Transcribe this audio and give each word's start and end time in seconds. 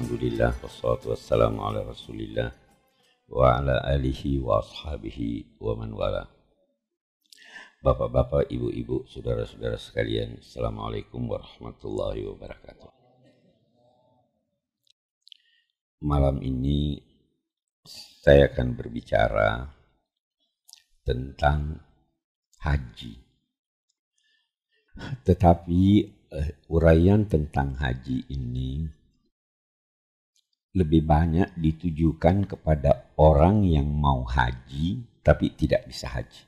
Alhamdulillah 0.00 0.56
wassalatu 0.64 1.12
wassalamu 1.12 1.60
ala 1.60 1.84
Rasulillah 1.84 2.56
wa 3.28 3.60
ala 3.60 3.84
alihi 3.84 4.40
wa 4.40 4.64
ashabihi 4.64 5.60
wa 5.60 5.76
man 5.76 5.92
wala. 5.92 6.24
Bapak-bapak, 7.84 8.48
ibu-ibu, 8.48 9.04
saudara-saudara 9.04 9.76
sekalian, 9.76 10.40
Assalamualaikum 10.40 11.20
warahmatullahi 11.28 12.24
wabarakatuh. 12.32 12.88
Malam 16.00 16.40
ini 16.48 16.96
saya 18.24 18.48
akan 18.48 18.72
berbicara 18.72 19.68
tentang 21.04 21.76
haji. 22.56 23.20
Tetapi 25.28 25.82
uh, 26.32 26.72
uraian 26.72 27.28
tentang 27.28 27.76
haji 27.76 28.24
ini 28.32 28.99
lebih 30.70 31.02
banyak 31.02 31.50
ditujukan 31.58 32.46
kepada 32.46 33.10
orang 33.18 33.66
yang 33.66 33.90
mau 33.90 34.22
haji 34.22 35.02
tapi 35.26 35.54
tidak 35.58 35.86
bisa 35.90 36.06
haji. 36.14 36.46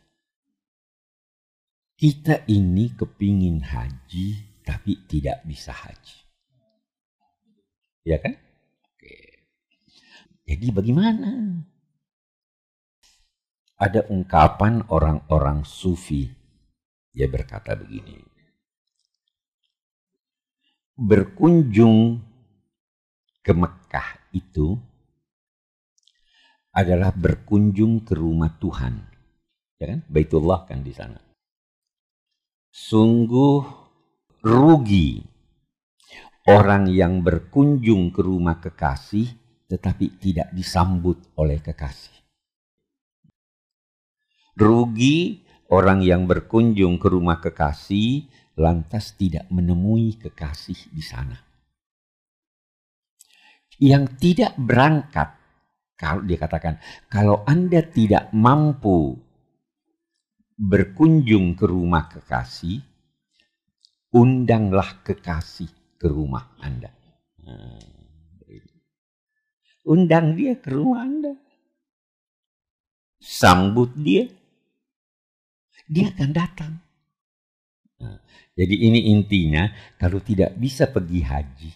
Kita 1.98 2.46
ini 2.50 2.94
kepingin 2.94 3.62
haji 3.62 4.26
tapi 4.62 5.06
tidak 5.10 5.42
bisa 5.46 5.74
haji. 5.74 6.18
Ya 8.02 8.18
kan? 8.18 8.34
Oke. 8.90 9.14
Jadi 10.46 10.66
bagaimana? 10.74 11.30
Ada 13.78 14.06
ungkapan 14.10 14.86
orang-orang 14.90 15.66
sufi. 15.66 16.30
Dia 17.10 17.26
berkata 17.26 17.74
begini. 17.74 18.22
Berkunjung 20.94 22.31
ke 23.42 23.50
Mekah 23.50 24.30
itu 24.30 24.78
adalah 26.72 27.12
berkunjung 27.12 28.06
ke 28.06 28.14
rumah 28.14 28.54
Tuhan. 28.56 28.94
Ya 29.76 29.92
kan? 29.92 30.00
Baitullah 30.06 30.64
kan 30.64 30.80
di 30.80 30.94
sana. 30.94 31.18
Sungguh 32.72 33.60
rugi 34.40 35.20
orang 36.48 36.88
yang 36.88 37.20
berkunjung 37.20 38.14
ke 38.14 38.20
rumah 38.24 38.62
kekasih 38.62 39.28
tetapi 39.68 40.16
tidak 40.22 40.48
disambut 40.54 41.20
oleh 41.36 41.60
kekasih. 41.60 42.14
Rugi 44.56 45.44
orang 45.68 46.00
yang 46.00 46.24
berkunjung 46.24 46.96
ke 46.96 47.08
rumah 47.10 47.40
kekasih 47.42 48.28
lantas 48.56 49.16
tidak 49.16 49.48
menemui 49.48 50.16
kekasih 50.20 50.92
di 50.92 51.00
sana 51.00 51.51
yang 53.82 54.06
tidak 54.14 54.54
berangkat 54.54 55.34
kalau 55.98 56.22
dia 56.22 56.38
katakan 56.38 56.78
kalau 57.10 57.42
Anda 57.42 57.82
tidak 57.82 58.30
mampu 58.30 59.18
berkunjung 60.54 61.58
ke 61.58 61.66
rumah 61.66 62.06
kekasih 62.06 62.78
undanglah 64.14 65.02
kekasih 65.02 65.98
ke 65.98 66.06
rumah 66.06 66.52
Anda. 66.62 66.92
Undang 69.82 70.38
dia 70.38 70.54
ke 70.62 70.70
rumah 70.70 71.02
Anda. 71.02 71.32
Sambut 73.18 73.90
dia. 73.98 74.30
Dia 75.90 76.14
akan 76.14 76.30
datang. 76.30 76.72
Nah, 77.98 78.18
jadi 78.54 78.74
ini 78.78 79.10
intinya 79.10 79.66
kalau 79.98 80.22
tidak 80.22 80.54
bisa 80.54 80.86
pergi 80.90 81.20
haji, 81.22 81.70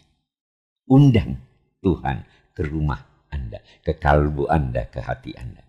undang 0.90 1.45
Tuhan 1.86 2.26
ke 2.50 2.66
rumah 2.66 3.30
Anda, 3.30 3.62
ke 3.86 3.94
kalbu 3.94 4.50
Anda, 4.50 4.90
ke 4.90 4.98
hati 4.98 5.38
Anda. 5.38 5.62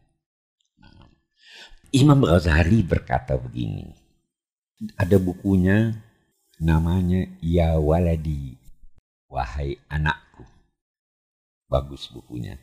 Imam 1.93 2.25
Ghazali 2.25 2.81
berkata 2.81 3.37
begini, 3.37 3.85
ada 4.97 5.21
bukunya 5.21 5.93
namanya 6.57 7.29
Ya 7.39 7.77
Waladi, 7.77 8.57
Wahai 9.29 9.77
Anakku. 9.87 10.41
Bagus 11.69 12.09
bukunya. 12.09 12.57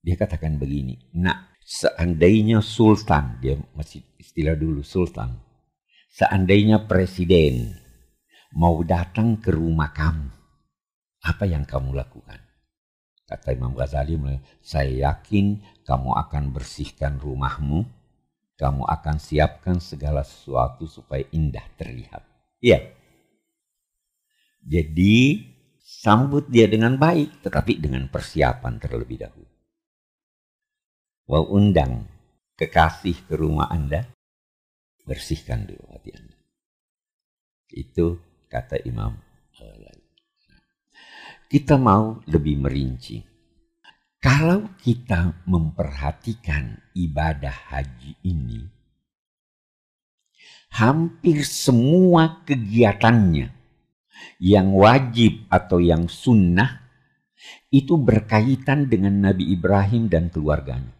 Dia 0.00 0.16
katakan 0.16 0.56
begini, 0.56 0.96
nak 1.14 1.58
seandainya 1.62 2.64
sultan, 2.64 3.38
dia 3.44 3.60
masih 3.76 4.00
istilah 4.16 4.56
dulu 4.56 4.80
sultan, 4.80 5.36
seandainya 6.14 6.86
presiden 6.88 7.76
mau 8.54 8.80
datang 8.82 9.36
ke 9.38 9.52
rumah 9.52 9.92
kamu, 9.92 10.37
apa 11.28 11.44
yang 11.44 11.68
kamu 11.68 11.92
lakukan? 11.92 12.40
Kata 13.28 13.52
Imam 13.52 13.76
Ghazali, 13.76 14.16
saya 14.64 15.12
yakin 15.12 15.60
kamu 15.84 16.16
akan 16.16 16.48
bersihkan 16.48 17.20
rumahmu, 17.20 17.84
kamu 18.56 18.82
akan 18.88 19.16
siapkan 19.20 19.76
segala 19.84 20.24
sesuatu 20.24 20.88
supaya 20.88 21.28
indah 21.36 21.68
terlihat. 21.76 22.24
Iya. 22.64 22.96
Jadi 24.64 25.44
sambut 25.84 26.48
dia 26.48 26.64
dengan 26.72 26.96
baik, 26.96 27.44
tetapi 27.44 27.76
dengan 27.76 28.08
persiapan 28.08 28.80
terlebih 28.80 29.20
dahulu. 29.20 29.52
Mau 31.28 31.44
undang 31.52 32.08
kekasih 32.56 33.28
ke 33.28 33.36
rumah 33.36 33.68
Anda, 33.68 34.08
bersihkan 35.04 35.68
dulu 35.68 35.84
hati 35.92 36.16
Anda. 36.16 36.36
Itu 37.68 38.24
kata 38.48 38.80
Imam 38.88 39.27
kita 41.48 41.80
mau 41.80 42.20
lebih 42.28 42.60
merinci. 42.60 43.24
Kalau 44.20 44.76
kita 44.76 45.46
memperhatikan 45.46 46.92
ibadah 46.92 47.54
haji 47.70 48.18
ini, 48.26 48.66
hampir 50.74 51.46
semua 51.46 52.42
kegiatannya 52.44 53.48
yang 54.42 54.74
wajib 54.74 55.46
atau 55.48 55.78
yang 55.78 56.10
sunnah 56.10 56.82
itu 57.70 57.94
berkaitan 57.94 58.90
dengan 58.90 59.22
Nabi 59.22 59.54
Ibrahim 59.54 60.10
dan 60.10 60.28
keluarganya. 60.28 60.92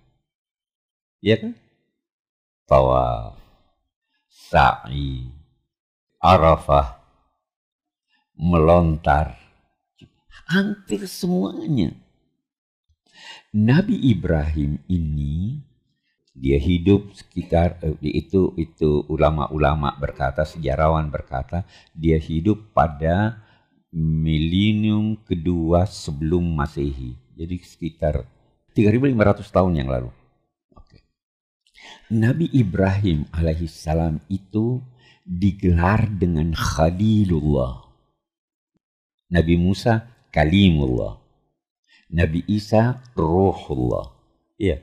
Ya 1.18 1.36
kan? 1.42 1.58
Tawaf, 2.70 3.34
sa'i, 4.30 5.26
arafah, 6.22 7.02
melontar, 8.38 9.47
hampir 10.48 11.04
semuanya. 11.04 11.92
Nabi 13.52 13.96
Ibrahim 14.08 14.80
ini 14.88 15.60
dia 16.32 16.56
hidup 16.56 17.12
sekitar 17.12 17.82
eh, 17.84 17.98
itu 18.00 18.54
itu 18.56 19.04
ulama-ulama 19.10 19.92
berkata 19.98 20.46
sejarawan 20.46 21.10
berkata 21.10 21.66
dia 21.92 22.16
hidup 22.16 22.72
pada 22.72 23.42
milenium 23.92 25.18
kedua 25.24 25.84
sebelum 25.88 26.44
Masehi. 26.44 27.16
Jadi 27.34 27.56
sekitar 27.62 28.24
3500 28.76 29.48
tahun 29.48 29.72
yang 29.80 29.88
lalu. 29.90 30.10
Oke. 30.76 31.02
Nabi 32.12 32.52
Ibrahim 32.54 33.26
alaihissalam 33.34 34.22
itu 34.30 34.78
digelar 35.24 36.08
dengan 36.08 36.54
Khalilullah. 36.54 37.88
Nabi 39.28 39.54
Musa 39.60 40.17
kalimullah. 40.32 41.20
Nabi 42.08 42.44
Isa 42.48 43.04
ruhullah. 43.12 44.16
Ya. 44.56 44.80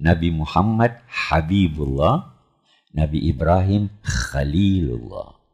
Nabi 0.00 0.32
Muhammad 0.32 0.98
habibullah. 1.06 2.34
Nabi 2.94 3.26
Ibrahim 3.28 3.90
khalilullah. 4.02 5.44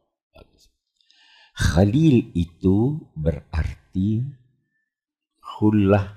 Khalil 1.60 2.32
itu 2.32 3.04
berarti 3.12 4.24
hullah 5.60 6.16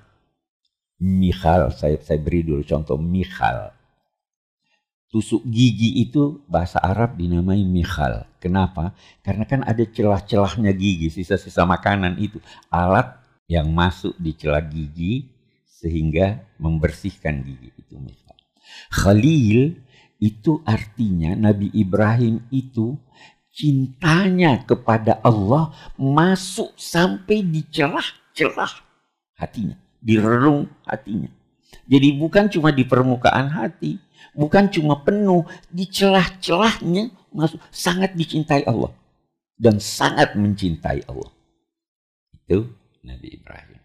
Mikhal, 1.04 1.68
saya, 1.74 2.00
saya 2.00 2.16
beri 2.16 2.46
dulu 2.46 2.64
contoh 2.64 2.96
Mikhal. 2.96 3.73
Tusuk 5.14 5.46
gigi 5.46 6.02
itu 6.02 6.42
bahasa 6.50 6.82
Arab 6.82 7.14
dinamai 7.14 7.62
mikhal. 7.62 8.26
Kenapa? 8.42 8.98
Karena 9.22 9.46
kan 9.46 9.62
ada 9.62 9.86
celah-celahnya 9.86 10.74
gigi, 10.74 11.06
sisa-sisa 11.06 11.62
makanan 11.62 12.18
itu. 12.18 12.42
Alat 12.66 13.22
yang 13.46 13.70
masuk 13.70 14.18
di 14.18 14.34
celah 14.34 14.66
gigi 14.66 15.30
sehingga 15.70 16.42
membersihkan 16.58 17.46
gigi 17.46 17.70
itu 17.78 17.94
mikhal. 17.94 18.34
Khalil 18.90 19.78
itu 20.18 20.58
artinya 20.66 21.38
Nabi 21.38 21.70
Ibrahim 21.70 22.42
itu 22.50 22.98
cintanya 23.54 24.66
kepada 24.66 25.22
Allah 25.22 25.70
masuk 25.94 26.74
sampai 26.74 27.46
di 27.46 27.62
celah-celah 27.70 28.82
hatinya, 29.38 29.78
di 30.02 30.18
relung 30.18 30.66
hatinya. 30.82 31.30
Jadi 31.86 32.18
bukan 32.18 32.50
cuma 32.50 32.74
di 32.74 32.82
permukaan 32.82 33.52
hati, 33.52 34.00
bukan 34.32 34.72
cuma 34.72 35.04
penuh, 35.04 35.44
di 35.68 35.84
celah-celahnya 35.84 37.12
masuk 37.34 37.60
sangat 37.68 38.16
dicintai 38.16 38.64
Allah 38.64 38.94
dan 39.58 39.78
sangat 39.78 40.34
mencintai 40.34 41.04
Allah. 41.06 41.30
Itu 42.32 42.72
Nabi 43.04 43.28
Ibrahim. 43.36 43.80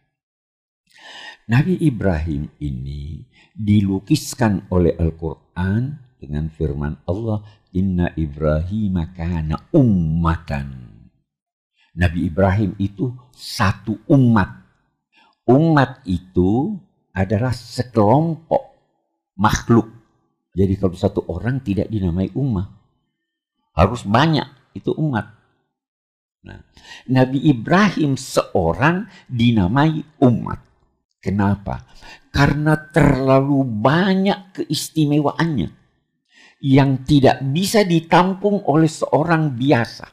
Nabi 1.50 1.76
Ibrahim 1.82 2.44
ini 2.62 3.26
dilukiskan 3.58 4.70
oleh 4.70 4.94
Al-Quran 4.96 5.98
dengan 6.22 6.46
firman 6.54 7.02
Allah, 7.10 7.42
Inna 7.74 8.14
Ibrahim 8.14 9.02
kana 9.18 9.58
ummatan. 9.74 10.90
Nabi 11.98 12.30
Ibrahim 12.30 12.78
itu 12.78 13.12
satu 13.34 13.98
umat. 14.14 14.62
Umat 15.50 16.06
itu 16.06 16.78
adalah 17.12 17.52
sekelompok 17.52 18.78
makhluk. 19.34 19.90
Jadi 20.60 20.76
kalau 20.76 21.00
satu 21.00 21.24
orang 21.32 21.64
tidak 21.64 21.88
dinamai 21.88 22.36
umat. 22.36 22.68
Harus 23.72 24.04
banyak, 24.04 24.76
itu 24.76 24.92
umat. 25.00 25.32
Nah, 26.44 26.60
Nabi 27.08 27.48
Ibrahim 27.48 28.20
seorang 28.20 29.08
dinamai 29.32 30.04
umat. 30.20 30.60
Kenapa? 31.24 31.88
Karena 32.28 32.76
terlalu 32.76 33.64
banyak 33.64 34.60
keistimewaannya 34.60 35.70
yang 36.60 37.08
tidak 37.08 37.40
bisa 37.44 37.88
ditampung 37.88 38.60
oleh 38.68 38.92
seorang 38.92 39.56
biasa, 39.56 40.12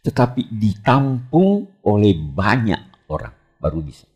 tetapi 0.00 0.48
ditampung 0.56 1.84
oleh 1.84 2.16
banyak 2.16 3.08
orang 3.12 3.32
baru 3.60 3.84
bisa. 3.84 4.08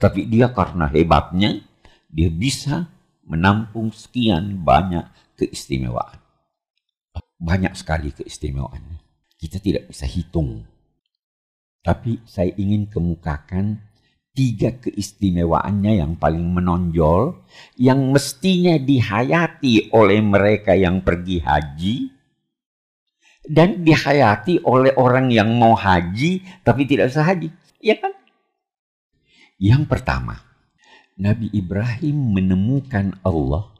Tapi 0.00 0.24
dia 0.24 0.52
karena 0.56 0.88
hebatnya, 0.88 1.56
dia 2.08 2.32
bisa 2.32 2.88
menampung 3.28 3.92
sekian 3.92 4.64
banyak 4.64 5.04
keistimewaan. 5.36 6.18
Banyak 7.38 7.76
sekali 7.78 8.10
keistimewaannya. 8.10 8.98
Kita 9.38 9.62
tidak 9.62 9.92
bisa 9.92 10.08
hitung 10.08 10.66
tapi 11.88 12.20
saya 12.28 12.52
ingin 12.58 12.90
kemukakan 12.90 13.80
tiga 14.36 14.76
keistimewaannya 14.76 15.98
yang 16.04 16.20
paling 16.20 16.44
menonjol, 16.44 17.42
yang 17.80 18.12
mestinya 18.12 18.76
dihayati 18.78 19.90
oleh 19.96 20.20
mereka 20.22 20.76
yang 20.76 21.02
pergi 21.02 21.40
haji, 21.42 21.96
dan 23.48 23.82
dihayati 23.82 24.62
oleh 24.68 24.94
orang 25.00 25.32
yang 25.32 25.48
mau 25.56 25.74
haji 25.74 26.44
tapi 26.60 26.84
tidak 26.84 27.08
usah 27.08 27.24
haji. 27.24 27.50
Ya 27.80 27.96
kan? 27.96 28.12
Yang 29.58 29.90
pertama, 29.90 30.38
Nabi 31.18 31.50
Ibrahim 31.50 32.38
menemukan 32.38 33.18
Allah 33.26 33.74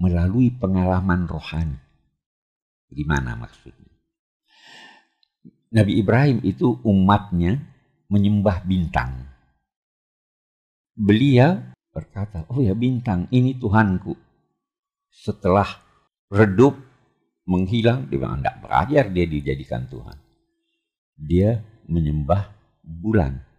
melalui 0.00 0.48
pengalaman 0.48 1.28
rohani. 1.28 1.76
Gimana 2.88 3.36
maksudnya? 3.36 3.92
Nabi 5.70 6.00
Ibrahim 6.00 6.40
itu 6.40 6.80
umatnya 6.82 7.60
menyembah 8.08 8.64
bintang. 8.64 9.28
Beliau 10.96 11.60
berkata, 11.92 12.48
oh 12.50 12.64
ya 12.64 12.72
bintang 12.72 13.28
ini 13.30 13.54
Tuhanku. 13.54 14.16
Setelah 15.12 15.68
redup, 16.32 16.80
menghilang, 17.44 18.08
dia 18.08 18.18
bilang, 18.18 18.40
tidak 18.40 18.56
belajar 18.64 19.04
dia 19.12 19.26
dijadikan 19.28 19.84
Tuhan. 19.84 20.16
Dia 21.20 21.60
menyembah 21.86 22.50
bulan. 22.80 23.49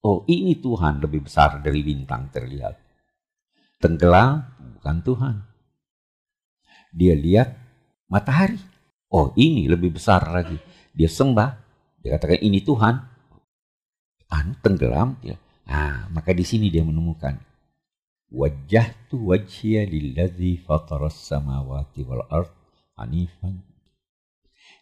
Oh 0.00 0.24
ini 0.28 0.56
Tuhan 0.56 1.04
lebih 1.04 1.28
besar 1.28 1.60
dari 1.60 1.84
bintang 1.84 2.32
terlihat. 2.32 2.74
Tenggelam 3.80 4.44
bukan 4.80 4.96
Tuhan. 5.04 5.36
Dia 6.96 7.14
lihat 7.16 7.48
matahari. 8.08 8.60
Oh 9.10 9.34
ini 9.36 9.66
lebih 9.66 9.98
besar 9.98 10.22
lagi 10.30 10.56
dia 10.90 11.06
sembah, 11.06 11.50
dia 12.02 12.18
katakan 12.18 12.42
ini 12.42 12.60
Tuhan, 12.66 12.94
anu 14.30 14.52
tenggelam, 14.62 15.18
ya. 15.22 15.38
Nah, 15.70 16.10
maka 16.10 16.34
di 16.34 16.42
sini 16.42 16.66
dia 16.66 16.82
menemukan 16.82 17.38
wajah 18.30 18.90
tu 19.10 19.30
wajhiya 19.30 19.86
lilladzi 19.86 20.58
fataras 20.66 21.18
samawati 21.18 22.02
wal 22.02 22.26
ard 22.26 22.50
hanifan. 22.98 23.62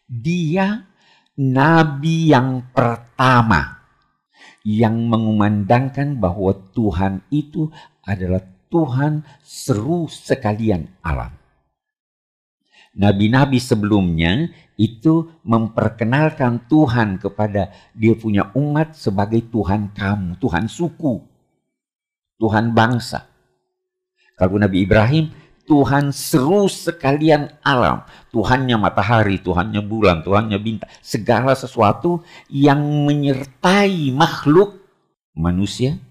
Dia 0.09 0.89
nabi 1.37 2.33
yang 2.33 2.73
pertama 2.73 3.78
yang 4.69 5.09
mengumandangkan 5.09 6.21
bahwa 6.21 6.53
Tuhan 6.77 7.25
itu 7.33 7.73
adalah 8.05 8.45
Tuhan 8.69 9.25
seru 9.41 10.05
sekalian 10.05 10.85
alam. 11.01 11.33
Nabi-nabi 12.93 13.57
sebelumnya 13.57 14.49
itu 14.77 15.29
memperkenalkan 15.41 16.69
Tuhan 16.69 17.17
kepada 17.17 17.73
dia 17.97 18.13
punya 18.13 18.53
umat 18.53 18.93
sebagai 18.93 19.41
Tuhan 19.49 19.89
kamu, 19.97 20.37
Tuhan 20.37 20.69
suku, 20.69 21.17
Tuhan 22.37 22.69
bangsa. 22.77 23.25
Kalau 24.37 24.61
Nabi 24.61 24.85
Ibrahim, 24.85 25.33
Tuhan 25.69 26.09
seru 26.09 26.65
sekalian 26.65 27.53
alam. 27.61 28.01
Tuhannya 28.33 28.73
matahari, 28.81 29.37
Tuhannya 29.37 29.85
bulan, 29.85 30.25
Tuhannya 30.25 30.57
bintang. 30.57 30.89
Segala 31.05 31.53
sesuatu 31.53 32.25
yang 32.49 32.81
menyertai 33.05 34.09
makhluk 34.09 34.81
manusia 35.37 36.01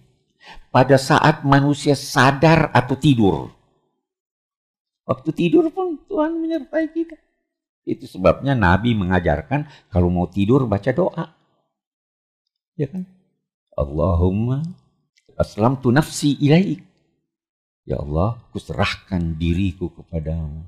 pada 0.70 0.94
saat 0.94 1.42
manusia 1.42 1.98
sadar 1.98 2.70
atau 2.70 2.94
tidur. 2.94 3.50
Waktu 5.02 5.34
tidur 5.34 5.66
pun 5.74 5.98
Tuhan 6.06 6.38
menyertai 6.38 6.86
kita. 6.94 7.18
Itu 7.82 8.06
sebabnya 8.06 8.54
Nabi 8.54 8.94
mengajarkan 8.94 9.90
kalau 9.90 10.06
mau 10.06 10.30
tidur 10.30 10.70
baca 10.70 10.94
doa. 10.94 11.34
Ya 12.78 12.86
kan? 12.86 13.08
Allahumma 13.74 14.62
aslam 15.34 15.80
tu 15.82 15.90
nafsi 15.90 16.38
ilaik. 16.38 16.87
Ya 17.88 17.96
Allah, 17.96 18.36
kuserahkan 18.52 19.40
diriku 19.40 19.88
kepadamu. 19.88 20.60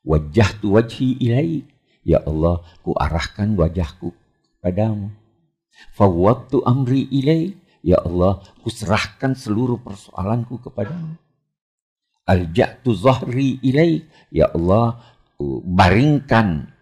Wajah 0.00 0.56
tu 0.64 0.72
wajhi 0.72 1.20
ilaik. 1.20 1.68
Ya 2.08 2.24
Allah, 2.24 2.64
ku 2.80 2.96
arahkan 2.96 3.52
wajahku 3.52 4.16
kepadamu. 4.56 5.12
Fawwattu 5.92 6.64
amri 6.64 7.04
ilaik. 7.12 7.60
Ya 7.84 8.00
Allah, 8.00 8.40
kuserahkan 8.64 9.36
seluruh 9.36 9.76
persoalanku 9.84 10.56
kepadamu. 10.64 11.20
Alja'tu 12.24 12.96
zahri 12.96 13.60
ilaik. 13.60 14.08
Ya 14.32 14.48
Allah, 14.48 15.04
baringkan 15.68 16.72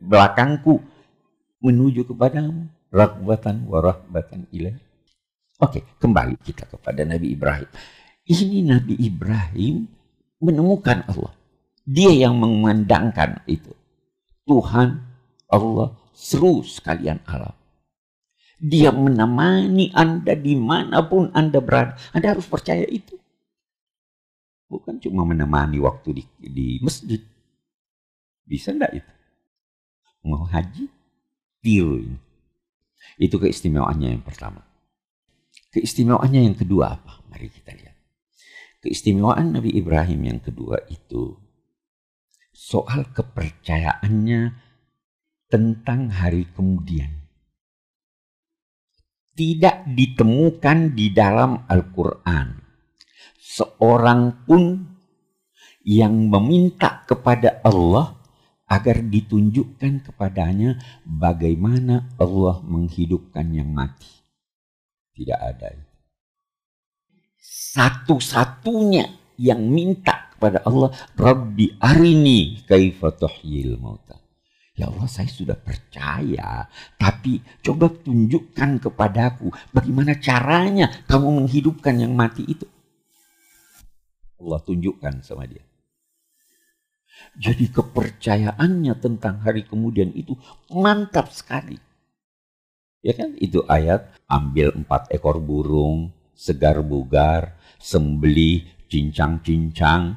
belakangku 0.00 0.80
menuju 1.60 2.08
kepadamu 2.08 2.64
rakbatan 2.88 3.68
warahbatan 3.68 4.48
ilah. 4.56 4.72
Oke, 5.60 5.84
kembali 6.00 6.40
kita 6.40 6.64
kepada 6.64 7.04
Nabi 7.04 7.36
Ibrahim. 7.36 7.68
Ini 8.28 8.66
Nabi 8.66 8.94
Ibrahim 9.00 9.88
menemukan 10.40 11.04
Allah. 11.08 11.32
Dia 11.84 12.12
yang 12.12 12.36
mengandangkan 12.38 13.42
itu. 13.48 13.72
Tuhan 14.44 15.00
Allah 15.50 15.94
seru 16.14 16.62
sekalian 16.62 17.22
alam. 17.26 17.54
Dia 18.60 18.92
menemani 18.92 19.88
Anda 19.96 20.36
di 20.36 20.52
mana 20.52 21.00
pun 21.00 21.32
Anda 21.32 21.64
berada. 21.64 21.96
Anda 22.12 22.36
harus 22.36 22.44
percaya 22.44 22.84
itu. 22.84 23.16
Bukan 24.70 25.00
cuma 25.02 25.26
menemani 25.26 25.80
waktu 25.80 26.22
di, 26.22 26.24
di 26.38 26.66
masjid. 26.84 27.18
Bisa 28.44 28.70
enggak 28.70 29.02
itu? 29.02 29.12
Mau 30.28 30.44
haji? 30.44 30.86
Deal. 31.64 32.14
Itu 33.16 33.40
keistimewaannya 33.40 34.14
yang 34.14 34.24
pertama. 34.24 34.62
Keistimewaannya 35.72 36.40
yang 36.52 36.56
kedua 36.56 37.00
apa? 37.00 37.24
Mari 37.32 37.48
kita 37.48 37.72
lihat. 37.72 37.89
Keistimewaan 38.80 39.60
Nabi 39.60 39.76
Ibrahim 39.76 40.24
yang 40.24 40.40
kedua 40.40 40.80
itu 40.88 41.36
soal 42.48 43.12
kepercayaannya 43.12 44.56
tentang 45.52 46.08
hari 46.08 46.48
kemudian. 46.56 47.28
Tidak 49.36 49.84
ditemukan 49.92 50.96
di 50.96 51.12
dalam 51.12 51.64
Al-Quran 51.68 52.60
seorang 53.40 54.48
pun 54.48 54.80
yang 55.84 56.28
meminta 56.28 57.04
kepada 57.04 57.60
Allah 57.64 58.20
agar 58.70 59.02
ditunjukkan 59.02 60.08
kepadanya 60.08 60.78
bagaimana 61.02 62.06
Allah 62.16 62.62
menghidupkan 62.62 63.50
yang 63.50 63.74
mati. 63.74 64.08
Tidak 65.16 65.36
ada. 65.36 65.89
Satu-satunya 67.40 69.36
yang 69.40 69.64
minta 69.64 70.28
kepada 70.36 70.60
Allah, 70.68 70.92
Rabbi 71.16 71.80
arini 71.80 72.60
kaifa 72.68 73.16
tuhyil 73.16 73.80
mauta. 73.80 74.20
Ya 74.76 74.88
Allah 74.88 75.08
saya 75.08 75.28
sudah 75.28 75.56
percaya, 75.60 76.68
tapi 76.96 77.44
coba 77.60 77.92
tunjukkan 77.92 78.80
kepadaku 78.80 79.52
bagaimana 79.76 80.16
caranya 80.16 80.88
kamu 81.04 81.44
menghidupkan 81.44 82.00
yang 82.00 82.16
mati 82.16 82.44
itu. 82.48 82.64
Allah 84.40 84.60
tunjukkan 84.64 85.20
sama 85.20 85.44
dia. 85.44 85.60
Jadi 87.36 87.68
kepercayaannya 87.68 88.96
tentang 88.96 89.44
hari 89.44 89.68
kemudian 89.68 90.16
itu 90.16 90.32
mantap 90.72 91.28
sekali. 91.28 91.76
Ya 93.04 93.12
kan? 93.16 93.36
Itu 93.36 93.64
ayat 93.68 94.12
ambil 94.28 94.72
empat 94.72 95.12
ekor 95.12 95.40
burung, 95.40 96.12
segar 96.40 96.80
bugar, 96.80 97.60
sembeli, 97.76 98.64
cincang-cincang, 98.88 100.16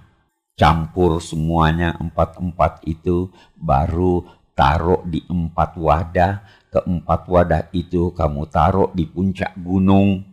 campur 0.55 1.19
semuanya 1.19 1.99
empat-empat 1.99 2.87
itu, 2.87 3.27
baru 3.59 4.23
taruh 4.55 5.03
di 5.03 5.19
empat 5.27 5.75
wadah, 5.75 6.33
keempat 6.71 7.21
wadah 7.27 7.61
itu 7.75 8.15
kamu 8.15 8.47
taruh 8.47 8.95
di 8.95 9.03
puncak 9.03 9.51
gunung, 9.59 10.23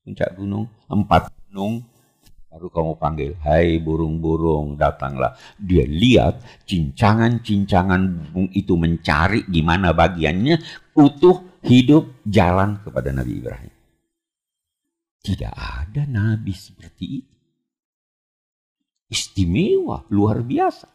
puncak 0.00 0.32
gunung, 0.32 0.64
empat 0.88 1.28
gunung, 1.44 1.84
baru 2.48 2.66
kamu 2.72 2.92
panggil, 2.96 3.30
hai 3.44 3.76
burung-burung 3.78 4.80
datanglah. 4.80 5.36
Dia 5.60 5.84
lihat 5.84 6.40
cincangan-cincangan 6.64 8.32
burung 8.32 8.48
itu 8.56 8.74
mencari 8.80 9.44
di 9.44 9.60
mana 9.60 9.92
bagiannya, 9.92 10.56
utuh 10.96 11.60
hidup 11.68 12.24
jalan 12.24 12.80
kepada 12.80 13.12
Nabi 13.12 13.44
Ibrahim. 13.44 13.79
Tidak 15.20 15.52
ada 15.52 16.02
nabi 16.08 16.56
seperti 16.56 17.04
itu. 17.20 17.34
Istimewa, 19.10 20.06
luar 20.08 20.40
biasa. 20.46 20.86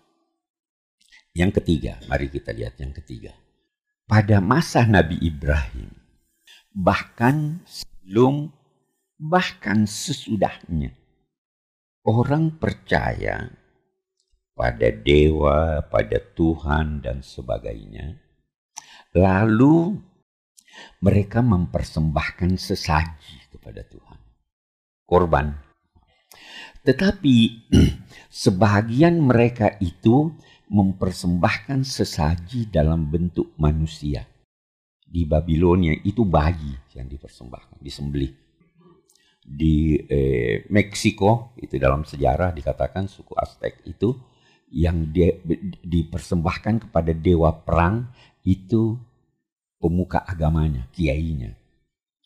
Yang 1.36 1.62
ketiga, 1.62 2.00
mari 2.08 2.32
kita 2.32 2.55
lihat 2.55 2.79
yang 2.79 2.96
ketiga. 2.96 3.36
Pada 4.08 4.39
masa 4.39 4.88
Nabi 4.88 5.20
Ibrahim, 5.20 5.91
bahkan 6.72 7.60
sebelum, 7.67 8.55
bahkan 9.20 9.84
sesudahnya, 9.84 10.96
orang 12.08 12.55
percaya 12.55 13.51
pada 14.55 14.88
dewa, 14.96 15.84
pada 15.91 16.17
Tuhan, 16.24 17.03
dan 17.03 17.20
sebagainya. 17.20 18.15
Lalu 19.12 20.00
mereka 21.03 21.44
mempersembahkan 21.44 22.55
sesaji 22.55 23.51
kepada 23.51 23.84
Tuhan. 23.84 24.14
Korban. 25.05 25.53
Tetapi 26.85 27.38
sebagian 28.45 29.21
mereka 29.21 29.77
itu 29.81 30.33
mempersembahkan 30.69 31.85
sesaji 31.85 32.69
dalam 32.74 33.09
bentuk 33.09 33.53
manusia. 33.57 34.25
Di 35.05 35.24
Babilonia 35.29 35.93
itu 36.01 36.25
bayi 36.25 36.74
yang 36.97 37.05
dipersembahkan, 37.05 37.77
disembelih. 37.81 38.33
Di 39.45 40.01
eh, 40.09 40.65
Meksiko 40.74 41.53
itu 41.62 41.77
dalam 41.77 42.01
sejarah 42.01 42.50
dikatakan 42.50 43.05
suku 43.05 43.38
Aztec 43.38 43.85
itu 43.85 44.17
yang 44.74 45.13
di, 45.13 45.29
dipersembahkan 45.85 46.89
kepada 46.89 47.13
dewa 47.13 47.53
perang 47.53 48.09
itu 48.41 48.97
pemuka 49.77 50.25
agamanya, 50.25 50.89
kiainya. 50.89 51.53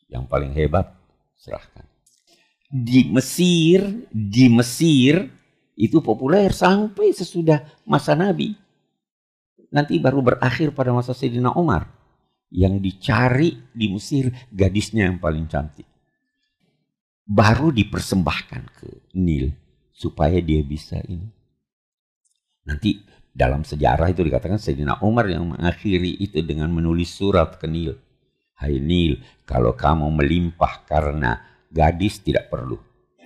Yang 0.08 0.24
paling 0.32 0.56
hebat 0.56 0.96
serahkan. 1.36 1.89
Di 2.70 3.10
Mesir, 3.10 4.06
di 4.14 4.46
Mesir 4.46 5.26
itu 5.74 6.06
populer 6.06 6.54
sampai 6.54 7.10
sesudah 7.10 7.66
masa 7.90 8.14
Nabi. 8.14 8.54
Nanti 9.74 9.98
baru 9.98 10.22
berakhir 10.22 10.70
pada 10.78 10.94
masa 10.94 11.18
Sayyidina 11.18 11.58
Umar. 11.58 11.90
Yang 12.54 12.82
dicari 12.82 13.50
di 13.74 13.90
Mesir 13.90 14.30
gadisnya 14.54 15.10
yang 15.10 15.18
paling 15.18 15.50
cantik. 15.50 15.86
Baru 17.26 17.74
dipersembahkan 17.74 18.64
ke 18.74 19.18
Nil 19.18 19.50
supaya 19.90 20.38
dia 20.38 20.62
bisa 20.62 21.02
ini. 21.10 21.26
Nanti 22.70 23.02
dalam 23.34 23.66
sejarah 23.66 24.14
itu 24.14 24.22
dikatakan 24.22 24.62
Sayyidina 24.62 25.02
Umar 25.02 25.26
yang 25.26 25.58
mengakhiri 25.58 26.22
itu 26.22 26.42
dengan 26.46 26.70
menulis 26.70 27.18
surat 27.18 27.58
ke 27.58 27.66
Nil. 27.66 27.98
Hai 28.62 28.78
Nil, 28.78 29.18
kalau 29.46 29.74
kamu 29.74 30.06
melimpah 30.22 30.86
karena 30.86 31.49
gadis 31.70 32.20
tidak 32.22 32.50
perlu. 32.50 32.78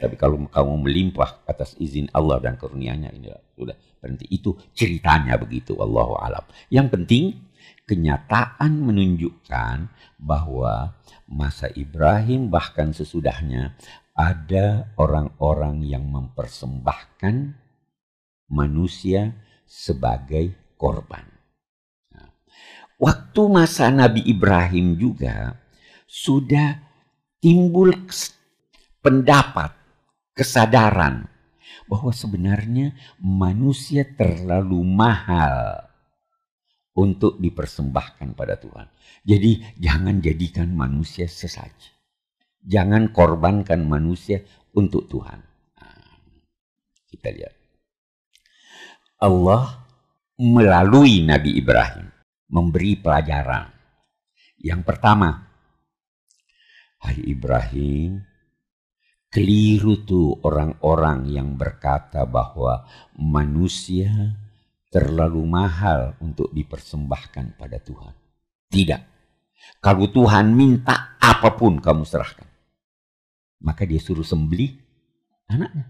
Tapi 0.03 0.19
kalau 0.19 0.43
kamu 0.51 0.83
melimpah 0.83 1.47
atas 1.47 1.79
izin 1.79 2.11
Allah 2.11 2.43
dan 2.43 2.59
karunia-Nya 2.59 3.15
ini 3.15 3.31
sudah 3.55 3.77
berhenti. 4.03 4.27
Itu 4.27 4.59
ceritanya 4.75 5.39
begitu 5.39 5.79
Allahu 5.79 6.19
alam. 6.19 6.43
Yang 6.67 6.87
penting 6.99 7.23
kenyataan 7.87 8.83
menunjukkan 8.83 9.87
bahwa 10.19 10.99
masa 11.27 11.71
Ibrahim 11.71 12.51
bahkan 12.51 12.91
sesudahnya 12.91 13.79
ada 14.13 14.91
orang-orang 14.99 15.87
yang 15.87 16.05
mempersembahkan 16.11 17.55
manusia 18.51 19.33
sebagai 19.65 20.53
korban. 20.77 21.25
Nah, 22.13 22.29
waktu 22.99 23.41
masa 23.49 23.89
Nabi 23.89 24.21
Ibrahim 24.27 24.99
juga 24.99 25.57
sudah 26.05 26.92
timbul 27.43 27.91
pendapat, 29.03 29.75
kesadaran 30.31 31.27
bahwa 31.91 32.15
sebenarnya 32.15 32.95
manusia 33.19 34.07
terlalu 34.07 34.79
mahal 34.87 35.83
untuk 36.95 37.43
dipersembahkan 37.43 38.31
pada 38.31 38.55
Tuhan. 38.55 38.87
Jadi 39.27 39.75
jangan 39.75 40.23
jadikan 40.23 40.71
manusia 40.71 41.27
sesaji. 41.27 41.91
Jangan 42.63 43.11
korbankan 43.11 43.83
manusia 43.83 44.39
untuk 44.71 45.11
Tuhan. 45.11 45.43
Nah, 45.83 46.15
kita 47.11 47.27
lihat. 47.27 47.55
Allah 49.19 49.83
melalui 50.39 51.27
Nabi 51.27 51.59
Ibrahim 51.59 52.07
memberi 52.47 52.95
pelajaran. 52.95 53.67
Yang 54.63 54.81
pertama, 54.87 55.52
hai 57.03 57.19
Ibrahim, 57.27 58.23
keliru 59.27 60.07
tuh 60.07 60.39
orang-orang 60.41 61.27
yang 61.29 61.59
berkata 61.59 62.23
bahwa 62.23 62.87
manusia 63.19 64.39
terlalu 64.93 65.41
mahal 65.43 66.15
untuk 66.21 66.53
dipersembahkan 66.53 67.57
pada 67.57 67.81
Tuhan. 67.81 68.13
Tidak. 68.69 69.01
Kalau 69.81 70.07
Tuhan 70.11 70.53
minta 70.53 71.17
apa 71.17 71.55
pun 71.57 71.81
kamu 71.81 72.05
serahkan. 72.05 72.45
Maka 73.63 73.87
dia 73.87 73.97
suruh 73.97 74.27
sembelih 74.27 74.75
anaknya. 75.47 75.87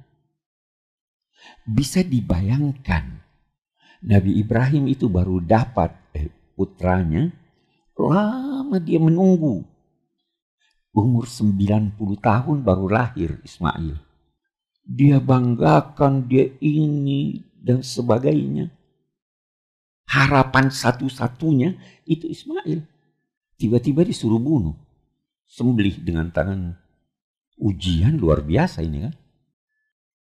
Bisa 1.67 1.99
dibayangkan 1.99 3.23
Nabi 4.03 4.39
Ibrahim 4.39 4.91
itu 4.91 5.07
baru 5.07 5.39
dapat 5.39 5.95
eh, 6.15 6.27
putranya, 6.55 7.31
lama 7.95 8.77
dia 8.79 8.99
menunggu. 8.99 9.72
Umur 10.93 11.25
90 11.25 11.97
tahun 12.21 12.57
baru 12.61 12.85
lahir 12.85 13.41
Ismail. 13.41 13.97
Dia 14.85 15.17
banggakan 15.17 16.29
dia 16.29 16.53
ini 16.61 17.41
dan 17.57 17.81
sebagainya. 17.81 18.69
Harapan 20.05 20.69
satu-satunya 20.69 21.73
itu 22.05 22.29
Ismail. 22.29 22.85
Tiba-tiba 23.57 24.05
disuruh 24.05 24.37
bunuh. 24.37 24.77
Sembelih 25.49 25.97
dengan 25.97 26.29
tangan 26.29 26.77
ujian 27.57 28.13
luar 28.13 28.45
biasa 28.45 28.85
ini 28.85 29.09
kan. 29.09 29.13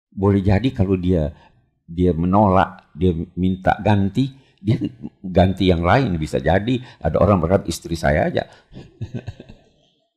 Boleh 0.07 0.39
jadi 0.39 0.71
kalau 0.71 0.95
dia 0.95 1.35
dia 1.83 2.15
menolak, 2.15 2.95
dia 2.95 3.12
minta 3.35 3.75
ganti, 3.83 4.31
dia 4.63 4.79
ganti 5.19 5.67
yang 5.67 5.83
lain 5.83 6.15
bisa 6.15 6.39
jadi 6.39 6.79
ada 7.03 7.19
orang 7.19 7.43
berkata 7.43 7.67
istri 7.67 8.00
saya 8.00 8.31
aja. 8.31 8.47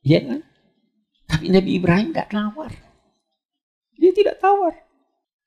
Iya 0.08 0.20
kan? 0.24 0.40
Tapi 1.28 1.52
Nabi 1.52 1.70
Ibrahim 1.76 2.16
tidak 2.16 2.32
tawar. 2.32 2.72
Dia 4.00 4.12
tidak 4.16 4.40
tawar. 4.40 4.74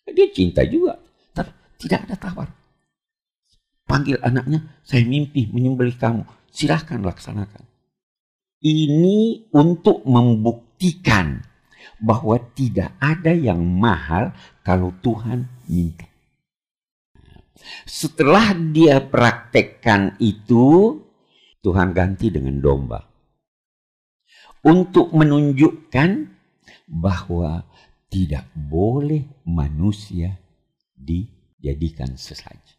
Dia 0.06 0.28
cinta 0.30 0.62
juga, 0.70 1.02
tapi 1.34 1.50
tidak 1.82 2.06
ada 2.06 2.16
tawar. 2.22 2.50
Panggil 3.90 4.22
anaknya, 4.22 4.62
saya 4.86 5.02
mimpi 5.02 5.50
menyembelih 5.50 5.98
kamu. 5.98 6.24
Silahkan 6.54 7.02
laksanakan. 7.02 7.66
Ini 8.62 9.50
untuk 9.58 10.06
membuktikan 10.06 11.42
bahwa 11.98 12.38
tidak 12.54 12.94
ada 13.02 13.34
yang 13.34 13.66
mahal 13.66 14.38
kalau 14.62 14.94
Tuhan 15.02 15.50
minta. 15.66 16.06
Setelah 17.90 18.54
dia 18.54 19.02
praktekkan 19.02 20.22
itu, 20.22 20.98
Tuhan 21.66 21.94
ganti 21.98 22.30
dengan 22.30 22.62
domba. 22.62 23.11
Untuk 24.62 25.10
menunjukkan 25.10 26.10
bahwa 26.86 27.66
tidak 28.12 28.46
boleh 28.54 29.24
manusia 29.48 30.38
dijadikan 30.94 32.14
sesaji. 32.20 32.78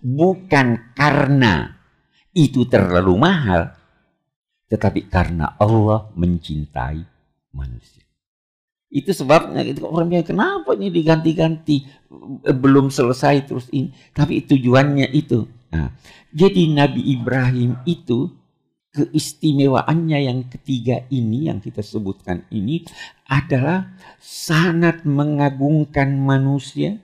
Bukan 0.00 0.94
karena 0.94 1.74
itu 2.30 2.64
terlalu 2.70 3.18
mahal, 3.18 3.74
tetapi 4.70 5.10
karena 5.10 5.58
Allah 5.58 6.08
mencintai 6.14 7.02
manusia. 7.52 8.06
Itu 8.86 9.10
sebabnya 9.10 9.66
orang 9.82 10.08
bilang 10.08 10.24
kenapa 10.24 10.78
ini 10.78 10.94
diganti-ganti 10.94 11.84
belum 12.46 12.94
selesai 12.94 13.50
terus 13.50 13.66
ini. 13.74 13.90
Tapi 14.14 14.46
tujuannya 14.46 15.10
itu. 15.10 15.42
Nah, 15.74 15.90
jadi 16.30 16.70
Nabi 16.70 17.02
Ibrahim 17.18 17.82
itu 17.82 18.30
keistimewaannya 18.96 20.18
yang 20.24 20.40
ketiga 20.48 21.04
ini 21.12 21.52
yang 21.52 21.60
kita 21.60 21.84
sebutkan 21.84 22.48
ini 22.48 22.88
adalah 23.28 23.92
sangat 24.16 25.04
mengagungkan 25.04 26.16
manusia 26.16 26.96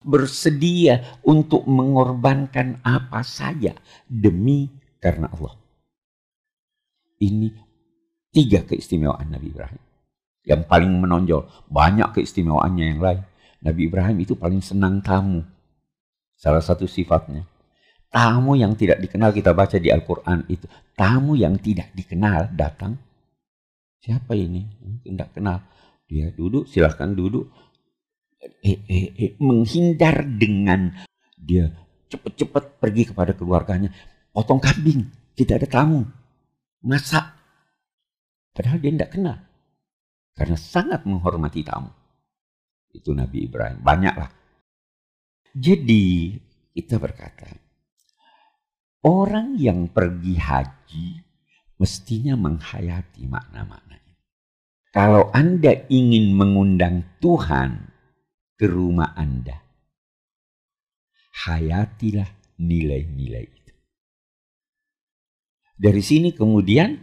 bersedia 0.00 1.20
untuk 1.22 1.68
mengorbankan 1.68 2.80
apa 2.82 3.20
saja 3.20 3.76
demi 4.08 4.72
karena 4.98 5.28
Allah. 5.30 5.54
Ini 7.22 7.48
tiga 8.32 8.64
keistimewaan 8.66 9.30
Nabi 9.30 9.52
Ibrahim. 9.52 9.82
Yang 10.42 10.62
paling 10.66 10.90
menonjol, 10.98 11.46
banyak 11.70 12.18
keistimewaannya 12.18 12.84
yang 12.96 13.00
lain. 13.04 13.22
Nabi 13.62 13.86
Ibrahim 13.86 14.18
itu 14.18 14.34
paling 14.34 14.58
senang 14.58 14.98
tamu. 14.98 15.46
Salah 16.34 16.58
satu 16.58 16.90
sifatnya. 16.90 17.46
Tamu 18.12 18.60
yang 18.60 18.76
tidak 18.76 19.00
dikenal 19.00 19.32
kita 19.32 19.56
baca 19.56 19.80
di 19.80 19.88
Al-Quran 19.88 20.44
itu. 20.52 20.68
Tamu 20.92 21.32
yang 21.32 21.56
tidak 21.56 21.96
dikenal 21.96 22.52
datang. 22.52 23.00
Siapa 24.04 24.36
ini? 24.36 24.68
Tidak 25.00 25.32
kenal. 25.32 25.64
Dia 26.04 26.28
duduk, 26.28 26.68
silahkan 26.68 27.08
duduk. 27.08 27.48
Eh, 28.60 28.84
eh, 28.84 29.08
eh, 29.16 29.32
menghindar 29.40 30.28
dengan 30.28 30.92
dia 31.40 31.72
cepat-cepat 32.12 32.76
pergi 32.76 33.08
kepada 33.08 33.32
keluarganya. 33.32 33.88
Potong 34.28 34.60
kambing, 34.60 35.08
tidak 35.32 35.64
ada 35.64 35.68
tamu. 35.80 36.04
Masak. 36.84 37.32
Padahal 38.52 38.76
dia 38.76 38.92
tidak 38.92 39.12
kenal. 39.16 39.38
Karena 40.36 40.60
sangat 40.60 41.08
menghormati 41.08 41.64
tamu. 41.64 41.88
Itu 42.92 43.16
Nabi 43.16 43.48
Ibrahim. 43.48 43.80
Banyaklah. 43.80 44.28
Jadi 45.56 46.36
kita 46.76 47.00
berkata, 47.00 47.61
Orang 49.02 49.58
yang 49.58 49.90
pergi 49.90 50.38
haji 50.38 51.06
mestinya 51.82 52.38
menghayati 52.38 53.26
makna-maknanya. 53.26 54.14
Kalau 54.94 55.26
Anda 55.34 55.90
ingin 55.90 56.30
mengundang 56.38 57.18
Tuhan 57.18 57.90
ke 58.54 58.70
rumah 58.70 59.10
Anda, 59.18 59.58
hayatilah 61.48 62.30
nilai-nilai 62.62 63.46
itu. 63.50 63.74
Dari 65.74 66.02
sini 66.04 66.30
kemudian 66.30 66.94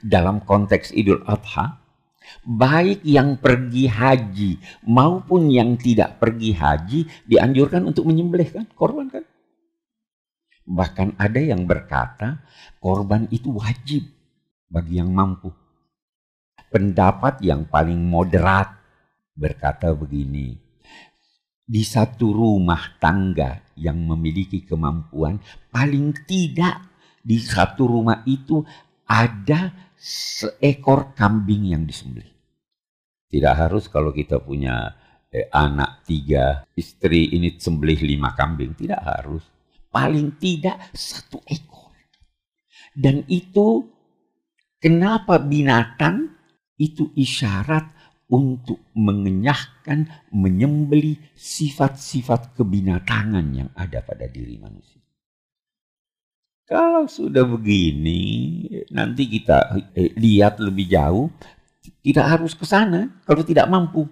dalam 0.00 0.40
konteks 0.48 0.96
Idul 0.96 1.28
Adha, 1.28 1.76
baik 2.40 3.04
yang 3.04 3.36
pergi 3.36 3.84
haji 3.84 4.56
maupun 4.88 5.52
yang 5.52 5.76
tidak 5.76 6.16
pergi 6.16 6.56
haji 6.56 7.04
dianjurkan 7.28 7.84
untuk 7.84 8.08
menyembelih 8.08 8.48
kan, 8.48 8.64
korban 8.72 9.12
kan? 9.12 9.28
Bahkan 10.64 11.20
ada 11.20 11.40
yang 11.40 11.68
berkata 11.68 12.40
korban 12.80 13.28
itu 13.28 13.52
wajib 13.52 14.08
bagi 14.68 14.96
yang 14.96 15.12
mampu. 15.12 15.52
Pendapat 16.72 17.44
yang 17.44 17.68
paling 17.68 18.00
moderat 18.00 18.72
berkata 19.36 19.92
begini, 19.94 20.56
di 21.64 21.82
satu 21.84 22.32
rumah 22.32 22.96
tangga 23.00 23.72
yang 23.76 23.96
memiliki 23.96 24.64
kemampuan, 24.64 25.38
paling 25.72 26.12
tidak 26.26 26.92
di 27.24 27.40
satu 27.40 27.88
rumah 27.88 28.20
itu 28.28 28.60
ada 29.08 29.92
seekor 29.96 31.16
kambing 31.16 31.72
yang 31.72 31.88
disembelih. 31.88 32.32
Tidak 33.30 33.54
harus 33.54 33.88
kalau 33.88 34.12
kita 34.12 34.42
punya 34.44 34.92
eh, 35.32 35.48
anak 35.50 36.04
tiga, 36.04 36.68
istri 36.76 37.32
ini 37.32 37.56
sembelih 37.56 38.00
lima 38.04 38.36
kambing, 38.36 38.76
tidak 38.76 39.00
harus 39.02 39.53
paling 39.94 40.34
tidak 40.42 40.90
satu 40.90 41.38
ekor. 41.46 41.94
Dan 42.90 43.22
itu 43.30 43.86
kenapa 44.82 45.38
binatang 45.38 46.34
itu 46.74 47.14
isyarat 47.14 47.94
untuk 48.26 48.82
mengenyahkan, 48.98 50.10
menyembeli 50.34 51.22
sifat-sifat 51.38 52.58
kebinatangan 52.58 53.46
yang 53.54 53.70
ada 53.78 54.02
pada 54.02 54.26
diri 54.26 54.58
manusia. 54.58 54.98
Kalau 56.64 57.04
sudah 57.04 57.44
begini, 57.44 58.64
nanti 58.88 59.28
kita 59.28 59.76
eh, 59.92 60.16
lihat 60.16 60.58
lebih 60.64 60.88
jauh, 60.88 61.28
tidak 62.00 62.24
harus 62.24 62.56
ke 62.56 62.64
sana 62.64 63.12
kalau 63.28 63.44
tidak 63.44 63.68
mampu. 63.68 64.08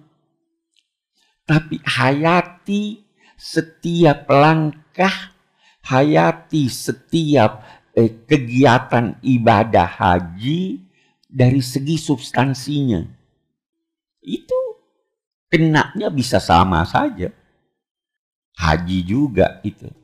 Tapi 1.43 1.81
hayati 1.81 3.01
setiap 3.33 4.29
langkah 4.29 5.32
hayati 5.83 6.71
setiap 6.71 7.63
eh, 7.93 8.09
kegiatan 8.25 9.19
ibadah 9.19 9.87
haji 9.87 10.81
dari 11.27 11.59
segi 11.59 11.99
substansinya. 11.99 13.03
Itu 14.23 14.79
kenaknya 15.51 16.07
bisa 16.07 16.39
sama 16.39 16.87
saja. 16.87 17.29
Haji 18.53 18.99
juga 19.03 19.59
itu. 19.65 20.02